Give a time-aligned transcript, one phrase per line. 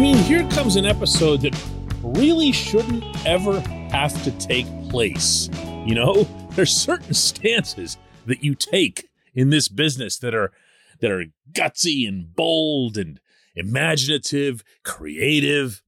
[0.00, 1.60] mean, here comes an episode that
[2.02, 3.58] really shouldn't ever
[3.90, 5.48] have to take place.
[5.84, 7.96] You know, there's certain stances
[8.26, 10.52] that you take in this business that are
[11.00, 13.20] that are gutsy and bold and
[13.56, 15.82] imaginative, creative.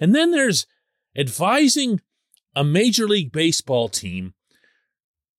[0.00, 0.66] And then there's
[1.14, 2.00] advising
[2.56, 4.32] a major league baseball team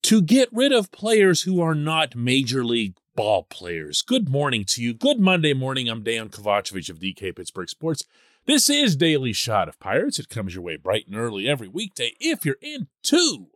[0.04, 4.02] to get rid of players who are not major league ball players.
[4.02, 4.94] Good morning to you.
[4.94, 5.90] Good Monday morning.
[5.90, 8.04] I'm Dan Kovacevic of DK Pittsburgh Sports.
[8.46, 10.18] This is Daily Shot of Pirates.
[10.18, 13.48] It comes your way bright and early every weekday if you're into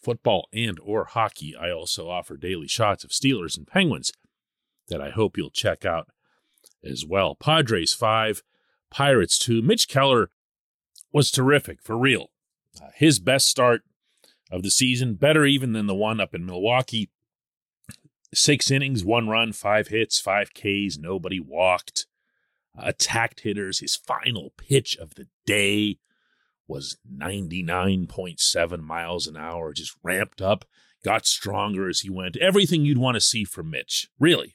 [0.00, 1.56] football and or hockey.
[1.56, 4.12] I also offer daily shots of Steelers and Penguins
[4.88, 6.08] that I hope you'll check out
[6.84, 7.34] as well.
[7.34, 8.42] Padres 5,
[8.90, 9.62] Pirates 2.
[9.62, 10.30] Mitch Keller
[11.12, 12.30] was terrific for real.
[12.80, 13.82] Uh, his best start
[14.50, 17.10] of the season, better even than the one up in Milwaukee.
[18.34, 22.06] Six innings, one run, five hits, five Ks, nobody walked.
[22.76, 23.80] Attacked hitters.
[23.80, 25.98] His final pitch of the day
[26.66, 30.66] was 99.7 miles an hour, just ramped up,
[31.02, 32.36] got stronger as he went.
[32.36, 34.54] Everything you'd want to see from Mitch, really.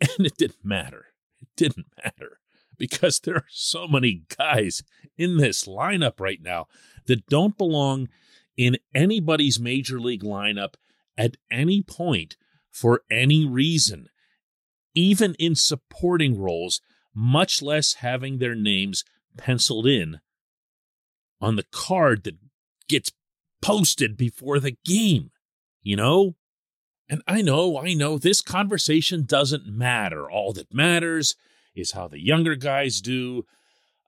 [0.18, 1.06] And it didn't matter.
[1.40, 2.40] It didn't matter
[2.78, 4.82] because there are so many guys
[5.16, 6.66] in this lineup right now
[7.06, 8.08] that don't belong
[8.56, 10.74] in anybody's major league lineup
[11.16, 12.36] at any point
[12.76, 14.08] for any reason,
[14.94, 16.82] even in supporting roles,
[17.14, 19.02] much less having their names
[19.38, 20.20] penciled in
[21.40, 22.36] on the card that
[22.86, 23.12] gets
[23.62, 25.30] posted before the game,
[25.82, 26.36] you know?
[27.08, 30.30] And I know, I know this conversation doesn't matter.
[30.30, 31.34] All that matters
[31.74, 33.46] is how the younger guys do,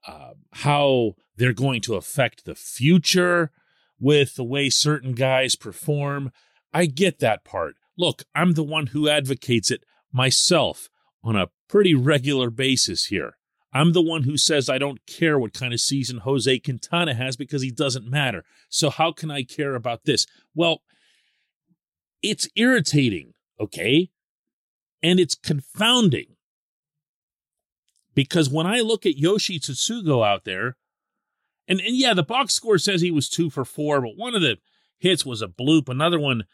[0.07, 3.51] uh, how they're going to affect the future
[3.99, 6.31] with the way certain guys perform.
[6.71, 7.75] I get that part.
[7.99, 9.83] Look, I'm the one who advocates it
[10.13, 10.89] myself
[11.21, 13.35] on a pretty regular basis here.
[13.73, 17.35] I'm the one who says I don't care what kind of season Jose Quintana has
[17.35, 18.45] because he doesn't matter.
[18.69, 20.25] So how can I care about this?
[20.55, 20.81] Well,
[22.23, 24.11] it's irritating, okay?
[25.03, 26.37] And it's confounding.
[28.15, 30.77] Because when I look at Yoshi Tsutsugo out there,
[31.67, 34.41] and, and yeah, the box score says he was two for four, but one of
[34.41, 34.57] the
[34.99, 35.89] hits was a bloop.
[35.89, 36.45] Another one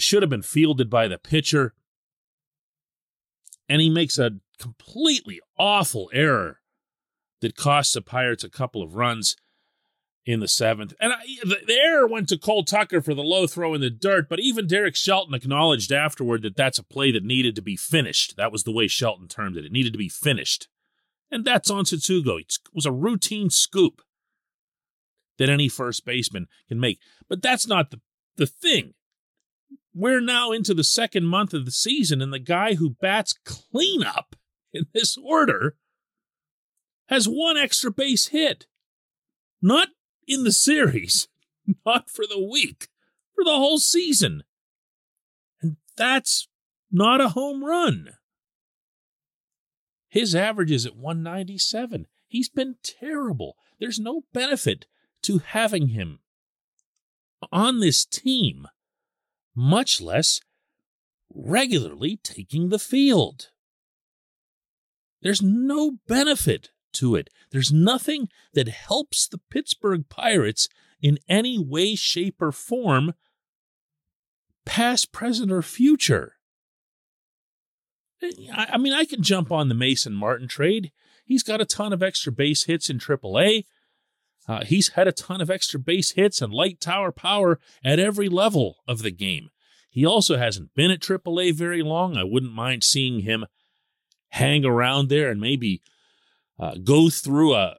[0.00, 1.74] should have been fielded by the pitcher.
[3.68, 6.60] And he makes a completely awful error
[7.40, 9.36] that costs the Pirates a couple of runs
[10.24, 10.94] in the seventh.
[11.00, 13.90] And I, the, the, error went to Cole Tucker for the low throw in the
[13.90, 17.76] dirt, but even Derek Shelton acknowledged afterward that that's a play that needed to be
[17.76, 18.36] finished.
[18.36, 19.64] That was the way Shelton termed it.
[19.64, 20.68] It needed to be finished.
[21.30, 22.40] And that's on Tsutsugo.
[22.40, 24.02] It was a routine scoop
[25.38, 27.00] that any first baseman can make.
[27.28, 28.00] But that's not the,
[28.36, 28.94] the thing.
[29.94, 34.36] We're now into the second month of the season, and the guy who bats cleanup
[34.72, 35.76] in this order
[37.08, 38.66] has one extra base hit.
[39.60, 39.88] Not
[40.26, 41.28] in the series,
[41.86, 42.88] not for the week,
[43.34, 44.44] for the whole season.
[45.60, 46.48] And that's
[46.90, 48.10] not a home run.
[50.08, 52.06] His average is at 197.
[52.26, 53.56] He's been terrible.
[53.78, 54.86] There's no benefit
[55.22, 56.20] to having him
[57.50, 58.66] on this team
[59.54, 60.40] much less
[61.34, 63.48] regularly taking the field.
[65.22, 67.30] There's no benefit to it.
[67.50, 70.68] There's nothing that helps the Pittsburgh Pirates
[71.00, 73.14] in any way, shape, or form,
[74.64, 76.36] past, present, or future.
[78.54, 80.92] I mean, I can jump on the Mason Martin trade.
[81.24, 83.64] He's got a ton of extra base hits in AAA.
[84.48, 88.28] Uh, he's had a ton of extra base hits and light tower power at every
[88.28, 89.50] level of the game.
[89.88, 92.16] He also hasn't been at AAA very long.
[92.16, 93.46] I wouldn't mind seeing him
[94.30, 95.82] hang around there and maybe
[96.58, 97.76] uh, go through a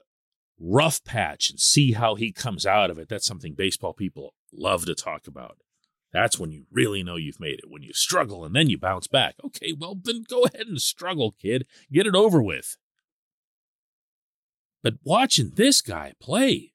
[0.60, 3.10] rough patch and see how he comes out of it.
[3.10, 5.58] That's something baseball people love to talk about.
[6.14, 9.08] That's when you really know you've made it, when you struggle and then you bounce
[9.08, 9.36] back.
[9.44, 11.66] Okay, well, then go ahead and struggle, kid.
[11.92, 12.78] Get it over with.
[14.84, 16.74] But watching this guy play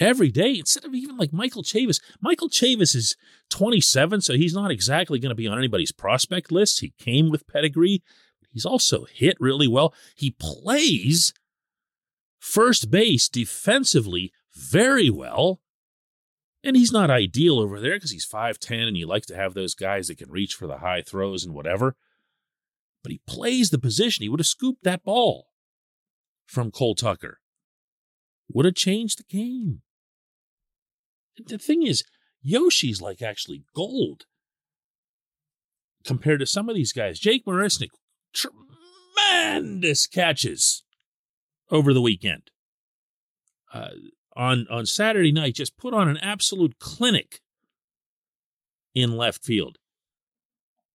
[0.00, 3.16] every day, instead of even like Michael Chavis, Michael Chavis is
[3.50, 6.80] 27, so he's not exactly going to be on anybody's prospect list.
[6.80, 8.02] He came with pedigree.
[8.50, 9.94] He's also hit really well.
[10.16, 11.32] He plays
[12.40, 15.60] first base defensively very well.
[16.64, 19.76] And he's not ideal over there because he's 5'10 and you like to have those
[19.76, 21.94] guys that can reach for the high throws and whatever.
[23.04, 24.24] But he plays the position.
[24.24, 25.47] He would have scooped that ball
[26.48, 27.38] from Cole Tucker.
[28.52, 29.82] Would have changed the game.
[31.46, 32.02] The thing is,
[32.42, 34.24] Yoshi's like actually gold
[36.04, 37.20] compared to some of these guys.
[37.20, 37.90] Jake Marisnick,
[38.32, 40.82] tremendous catches
[41.70, 42.50] over the weekend.
[43.72, 43.90] Uh,
[44.34, 47.40] on on Saturday night, just put on an absolute clinic
[48.94, 49.76] in left field.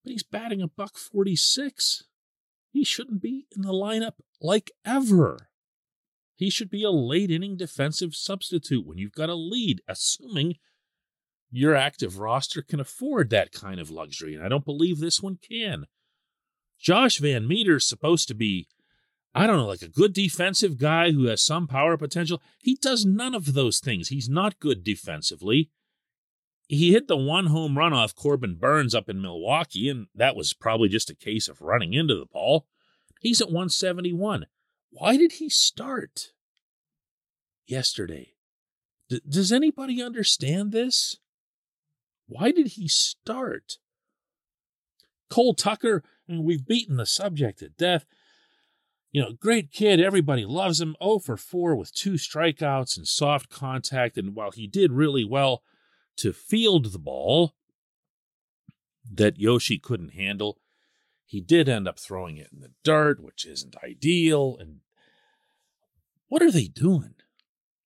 [0.03, 2.03] But he's batting a buck 46.
[2.73, 5.49] He shouldn't be in the lineup like ever.
[6.35, 10.55] He should be a late inning defensive substitute when you've got a lead, assuming
[11.51, 14.33] your active roster can afford that kind of luxury.
[14.33, 15.85] And I don't believe this one can.
[16.79, 18.67] Josh VanMeter's supposed to be,
[19.35, 22.41] I don't know, like a good defensive guy who has some power potential.
[22.57, 24.07] He does none of those things.
[24.07, 25.69] He's not good defensively.
[26.73, 30.53] He hit the one home run off Corbin Burnes up in Milwaukee, and that was
[30.53, 32.65] probably just a case of running into the ball.
[33.19, 34.47] He's at 171.
[34.89, 36.31] Why did he start
[37.67, 38.33] yesterday?
[39.07, 41.17] D- does anybody understand this?
[42.25, 43.77] Why did he start?
[45.29, 48.05] Cole Tucker, and we've beaten the subject to death.
[49.11, 50.01] You know, great kid.
[50.01, 50.95] Everybody loves him.
[51.03, 54.17] 0 for 4 with two strikeouts and soft contact.
[54.17, 55.61] And while he did really well
[56.17, 57.55] to field the ball
[59.11, 60.59] that Yoshi couldn't handle,
[61.25, 64.57] he did end up throwing it in the dirt, which isn't ideal.
[64.59, 64.81] And
[66.27, 67.15] what are they doing?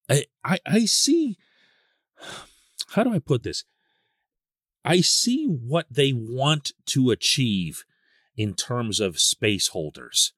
[0.08, 1.38] I, I, I see.
[2.90, 3.64] How do I put this?
[4.84, 7.84] I see what they want to achieve
[8.36, 10.32] in terms of space holders.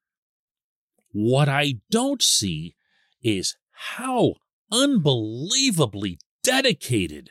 [1.13, 2.75] What I don't see
[3.23, 4.35] is how
[4.73, 7.31] unbelievably dedicated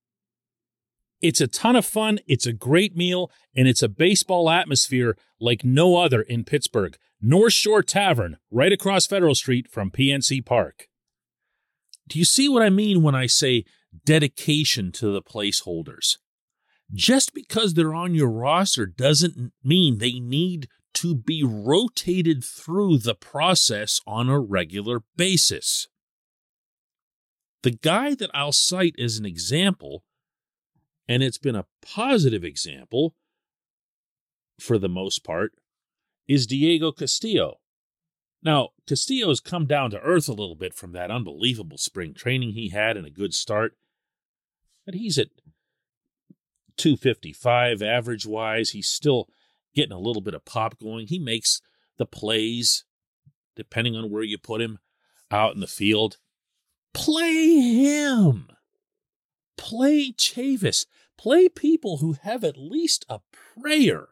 [1.21, 5.63] It's a ton of fun, it's a great meal, and it's a baseball atmosphere like
[5.63, 6.97] no other in Pittsburgh.
[7.21, 10.87] North Shore Tavern, right across Federal Street from PNC Park.
[12.07, 13.63] Do you see what I mean when I say
[14.03, 16.17] dedication to the placeholders?
[16.93, 23.15] Just because they're on your roster doesn't mean they need to be rotated through the
[23.15, 25.87] process on a regular basis.
[27.63, 30.03] The guy that I'll cite as an example,
[31.11, 33.15] and it's been a positive example
[34.57, 35.51] for the most part,
[36.25, 37.57] is Diego Castillo.
[38.41, 42.69] Now, Castillo's come down to earth a little bit from that unbelievable spring training he
[42.69, 43.73] had and a good start.
[44.85, 45.27] But he's at
[46.77, 48.69] 255 average wise.
[48.69, 49.27] He's still
[49.75, 51.07] getting a little bit of pop going.
[51.07, 51.61] He makes
[51.97, 52.85] the plays,
[53.57, 54.79] depending on where you put him
[55.29, 56.19] out in the field.
[56.93, 58.47] Play him.
[59.57, 60.85] Play Chavis.
[61.21, 63.19] Play people who have at least a
[63.55, 64.07] prayer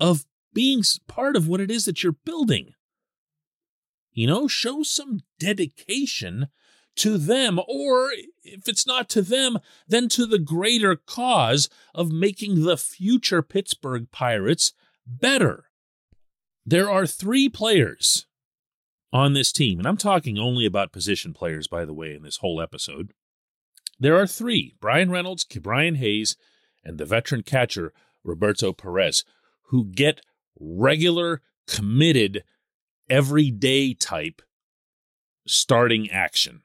[0.00, 2.74] of being part of what it is that you're building.
[4.10, 6.48] You know, show some dedication
[6.96, 8.10] to them, or
[8.42, 14.10] if it's not to them, then to the greater cause of making the future Pittsburgh
[14.10, 14.72] Pirates
[15.06, 15.66] better.
[16.66, 18.26] There are three players
[19.12, 22.38] on this team, and I'm talking only about position players, by the way, in this
[22.38, 23.12] whole episode.
[24.00, 26.36] There are three Bryan Reynolds, Brian Hayes,
[26.84, 29.24] and the veteran catcher, Roberto Perez,
[29.64, 30.20] who get
[30.58, 32.44] regular, committed,
[33.08, 34.42] everyday type
[35.46, 36.62] starting action.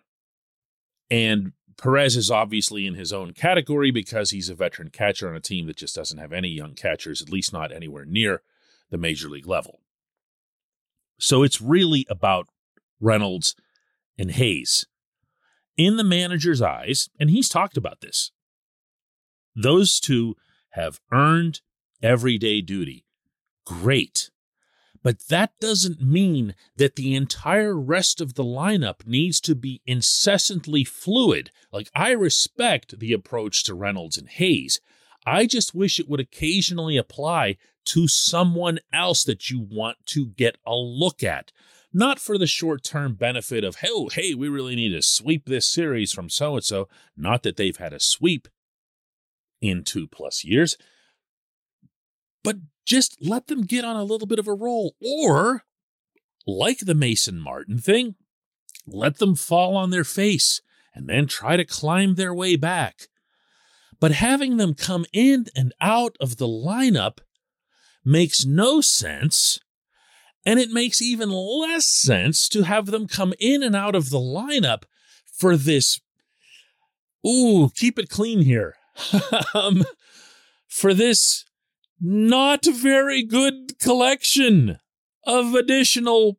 [1.09, 5.41] And Perez is obviously in his own category because he's a veteran catcher on a
[5.41, 8.41] team that just doesn't have any young catchers, at least not anywhere near
[8.89, 9.79] the major league level.
[11.19, 12.47] So it's really about
[12.99, 13.55] Reynolds
[14.17, 14.85] and Hayes.
[15.77, 18.31] In the manager's eyes, and he's talked about this,
[19.55, 20.35] those two
[20.71, 21.61] have earned
[22.01, 23.05] everyday duty.
[23.65, 24.29] Great.
[25.03, 30.83] But that doesn't mean that the entire rest of the lineup needs to be incessantly
[30.83, 31.51] fluid.
[31.71, 34.79] Like, I respect the approach to Reynolds and Hayes.
[35.25, 40.57] I just wish it would occasionally apply to someone else that you want to get
[40.65, 41.51] a look at.
[41.93, 45.67] Not for the short term benefit of, oh, hey, we really need to sweep this
[45.67, 46.89] series from so and so.
[47.15, 48.47] Not that they've had a sweep
[49.61, 50.75] in two plus years,
[52.43, 54.95] but just let them get on a little bit of a roll.
[55.01, 55.63] Or,
[56.47, 58.15] like the Mason Martin thing,
[58.87, 60.61] let them fall on their face
[60.93, 63.07] and then try to climb their way back.
[63.99, 67.19] But having them come in and out of the lineup
[68.03, 69.59] makes no sense
[70.45, 74.19] And it makes even less sense to have them come in and out of the
[74.19, 74.83] lineup
[75.25, 76.01] for this.
[77.25, 78.75] Ooh, keep it clean here.
[79.53, 79.83] um,
[80.67, 81.45] for this
[81.99, 84.77] not very good collection
[85.25, 86.37] of additional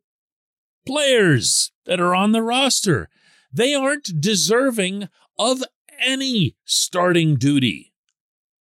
[0.85, 3.09] players that are on the roster.
[3.51, 5.09] They aren't deserving
[5.39, 5.63] of
[5.99, 7.93] any starting duty.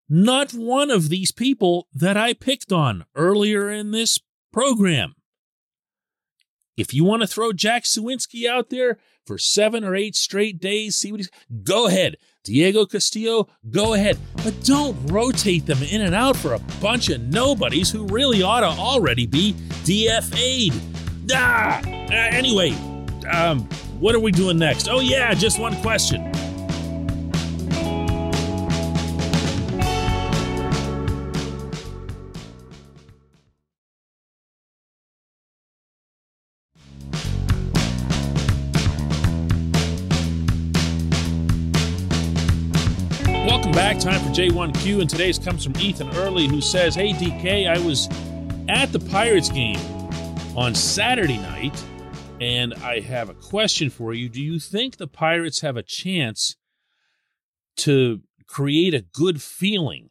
[0.09, 4.19] Not one of these people that I picked on earlier in this
[4.53, 5.15] program.
[6.77, 10.97] If you want to throw Jack Suwinski out there for seven or eight straight days,
[10.97, 11.31] see what he's
[11.63, 12.17] go ahead.
[12.43, 14.19] Diego Castillo, go ahead.
[14.43, 18.61] But don't rotate them in and out for a bunch of nobodies who really ought
[18.61, 19.55] to already be
[19.85, 20.75] DFA'd.
[21.33, 21.81] Ah!
[21.81, 22.73] Uh, anyway,
[23.33, 23.61] um,
[23.99, 24.89] what are we doing next?
[24.89, 26.31] Oh, yeah, just one question.
[43.75, 43.99] Back.
[43.99, 48.09] Time for J1Q, and today's comes from Ethan Early, who says, Hey, DK, I was
[48.69, 49.81] at the Pirates game
[50.57, 51.85] on Saturday night,
[52.41, 54.29] and I have a question for you.
[54.29, 56.55] Do you think the Pirates have a chance
[57.79, 60.11] to create a good feeling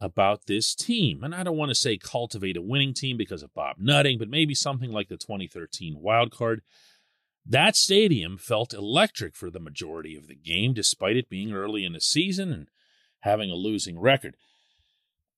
[0.00, 1.24] about this team?
[1.24, 4.28] And I don't want to say cultivate a winning team because of Bob Nutting, but
[4.28, 6.62] maybe something like the 2013 wild card.
[7.44, 11.92] That stadium felt electric for the majority of the game, despite it being early in
[11.92, 12.68] the season and
[13.20, 14.36] having a losing record.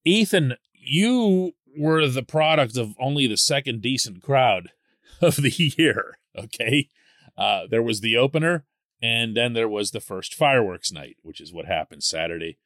[0.04, 4.70] Ethan, you were the product of only the second decent crowd
[5.20, 6.18] of the year.
[6.36, 6.90] Okay.
[7.36, 8.64] Uh, there was the opener,
[9.00, 12.58] and then there was the first fireworks night, which is what happened Saturday.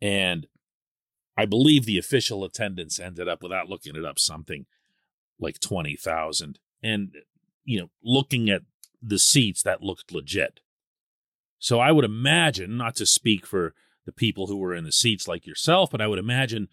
[0.00, 0.46] And
[1.36, 4.66] I believe the official attendance ended up, without looking it up, something
[5.38, 6.58] like 20,000.
[6.82, 7.16] And,
[7.64, 8.62] you know, looking at
[9.02, 10.60] the seats, that looked legit.
[11.64, 13.72] So I would imagine, not to speak for
[14.04, 16.68] the people who were in the seats like yourself, but I would imagine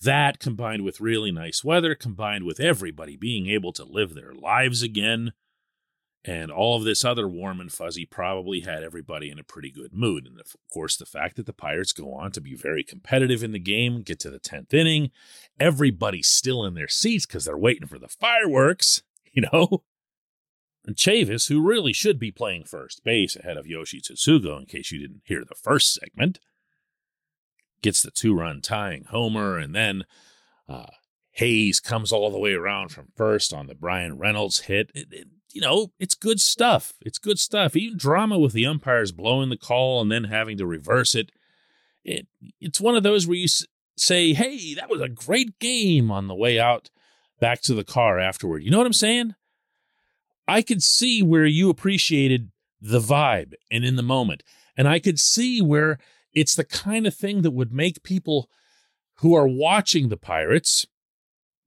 [0.00, 4.82] that combined with really nice weather, combined with everybody being able to live their lives
[4.82, 5.32] again,
[6.24, 9.92] and all of this other warm and fuzzy probably had everybody in a pretty good
[9.92, 10.26] mood.
[10.26, 13.52] And of course, the fact that the Pirates go on to be very competitive in
[13.52, 15.10] the game, get to the 10th inning,
[15.58, 19.02] everybody's still in their seats because they're waiting for the fireworks,
[19.34, 19.82] you know?
[20.86, 24.90] And Chavis, who really should be playing first base ahead of Yoshi Tsutsugo, in case
[24.90, 26.40] you didn't hear the first segment,
[27.82, 30.04] gets the two run tying homer, and then
[30.68, 30.86] uh,
[31.32, 34.90] Hayes comes all the way around from first on the Bryan Reynolds hit.
[34.94, 36.94] It, it, you know, it's good stuff.
[37.00, 37.76] It's good stuff.
[37.76, 41.30] Even drama with the umpires blowing the call and then having to reverse it.
[42.04, 42.26] It
[42.60, 43.48] it's one of those where you
[43.96, 46.88] say, "Hey, that was a great game" on the way out
[47.40, 48.62] back to the car afterward.
[48.62, 49.34] You know what I'm saying?
[50.50, 54.42] I could see where you appreciated the vibe and in the moment,
[54.76, 56.00] and I could see where
[56.32, 58.50] it's the kind of thing that would make people
[59.18, 60.86] who are watching the Pirates,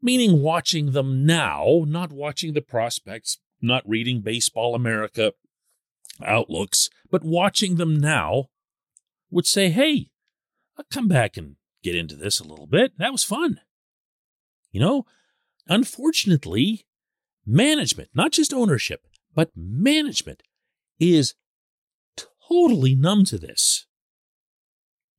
[0.01, 5.31] meaning watching them now, not watching the prospects, not reading Baseball America
[6.21, 8.47] outlooks, but watching them now,
[9.31, 10.09] would say, hey,
[10.77, 12.97] I'll come back and get into this a little bit.
[12.97, 13.61] That was fun.
[14.73, 15.05] You know,
[15.69, 16.85] unfortunately,
[17.45, 19.01] management, not just ownership,
[19.35, 20.43] but management
[21.00, 21.35] is
[22.47, 23.85] totally numb to this.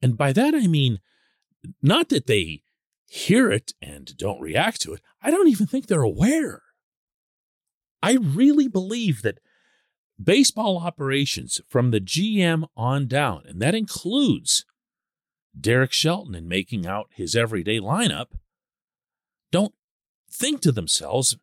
[0.00, 1.00] And by that, I mean,
[1.82, 2.62] not that they
[3.06, 6.62] hear it and don't react to it, I don't even think they're aware.
[8.02, 9.38] I really believe that
[10.22, 14.64] baseball operations from the GM on down, and that includes
[15.58, 18.26] Derek Shelton in making out his everyday lineup,
[19.50, 19.74] don't
[20.30, 21.36] think to themselves,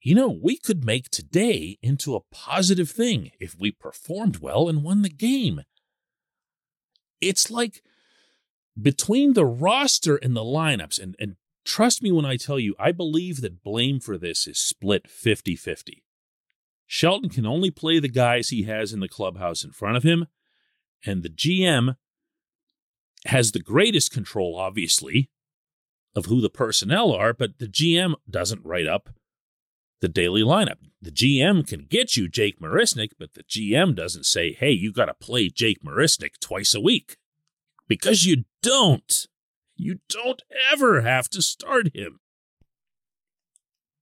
[0.00, 4.84] you know, we could make today into a positive thing if we performed well and
[4.84, 5.62] won the game.
[7.20, 7.82] It's like
[8.80, 12.92] between the roster and the lineups, and, and trust me when I tell you, I
[12.92, 16.04] believe that blame for this is split 50 50.
[16.86, 20.26] Shelton can only play the guys he has in the clubhouse in front of him,
[21.04, 21.96] and the GM
[23.26, 25.28] has the greatest control, obviously,
[26.14, 29.10] of who the personnel are, but the GM doesn't write up
[30.00, 30.78] the daily lineup.
[31.00, 35.06] The GM can get you Jake Marisnick, but the GM doesn't say, hey, you got
[35.06, 37.16] to play Jake Marisnick twice a week
[37.86, 39.26] because you don't.
[39.76, 42.18] You don't ever have to start him.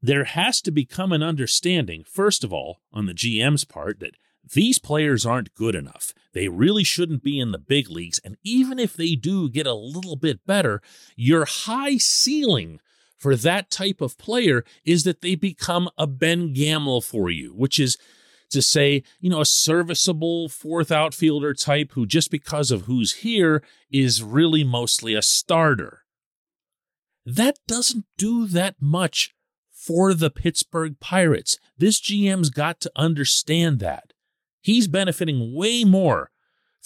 [0.00, 4.17] There has to become an understanding, first of all, on the GM's part, that
[4.55, 6.15] these players aren't good enough.
[6.33, 8.21] They really shouldn't be in the big leagues.
[8.25, 10.81] And even if they do get a little bit better,
[11.17, 12.81] your high ceiling
[13.16, 17.78] for that type of player is that they become a Ben Gamel for you, which
[17.78, 17.96] is
[18.50, 23.62] to say, you know, a serviceable fourth outfielder type who, just because of who's here,
[23.90, 26.02] is really mostly a starter.
[27.25, 29.35] That doesn't do that much
[29.73, 31.58] for the Pittsburgh Pirates.
[31.76, 34.12] This GM's got to understand that.
[34.61, 36.30] He's benefiting way more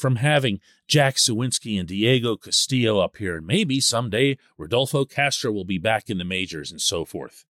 [0.00, 5.64] from having Jack Suwinski and Diego Castillo up here, and maybe someday Rodolfo Castro will
[5.64, 7.45] be back in the majors and so forth.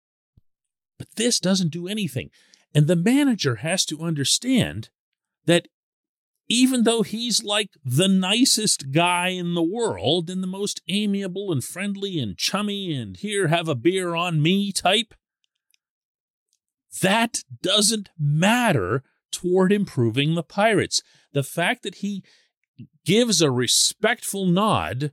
[0.98, 2.30] But this doesn't do anything.
[2.76, 4.90] And the manager has to understand
[5.46, 5.68] that
[6.50, 11.64] even though he's like the nicest guy in the world and the most amiable and
[11.64, 15.14] friendly and chummy and here, have a beer on me type,
[17.02, 21.02] that doesn't matter toward improving the Pirates.
[21.34, 22.24] The fact that he
[23.06, 25.12] gives a respectful nod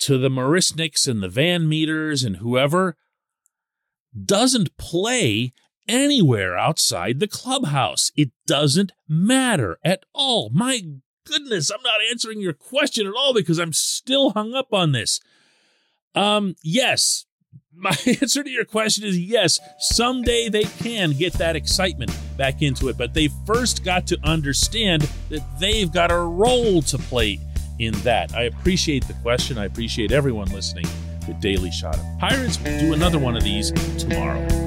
[0.00, 2.96] to the Marisniks and the VanMeters and whoever
[4.24, 5.52] doesn't play
[5.88, 8.10] anywhere outside the clubhouse.
[8.16, 10.50] It doesn't matter at all.
[10.52, 10.82] My
[11.26, 15.20] goodness, I'm not answering your question at all because I'm still hung up on this.
[16.14, 17.26] Um, yes,
[17.80, 19.58] my answer to your question is yes.
[19.78, 25.08] Someday they can get that excitement back into it, but they first got to understand
[25.28, 27.40] that they've got a role to play
[27.78, 28.34] in that.
[28.34, 29.58] I appreciate the question.
[29.58, 30.86] I appreciate everyone listening
[31.26, 32.58] to Daily Shot of Pirates.
[32.60, 34.59] We'll do another one of these tomorrow.